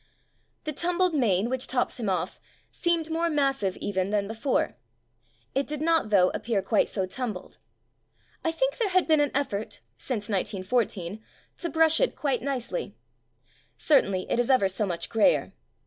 The 0.63 0.73
tumbled 0.73 1.13
mane 1.13 1.47
which 1.47 1.67
tops 1.67 1.99
him 1.99 2.09
off 2.09 2.41
seemed 2.71 3.11
more 3.11 3.29
massive 3.29 3.77
even 3.77 4.09
than 4.09 4.27
be 4.27 4.33
fore. 4.33 4.75
It 5.53 5.67
did 5.67 5.79
not, 5.79 6.09
though, 6.09 6.31
appear 6.31 6.63
quite 6.63 6.89
so 6.89 7.05
tumbled. 7.05 7.59
I 8.43 8.51
think 8.51 8.79
there 8.79 8.89
had 8.89 9.07
been 9.07 9.19
an 9.19 9.29
effort 9.35 9.81
(since 9.99 10.27
1914) 10.27 11.21
to 11.59 11.69
brush 11.69 12.01
it 12.01 12.15
quite 12.15 12.41
nicely. 12.41 12.95
Certainly 13.77 14.25
it 14.27 14.39
is 14.39 14.49
ever 14.49 14.67
so 14.67 14.87
much 14.87 15.07
greyer. 15.07 15.53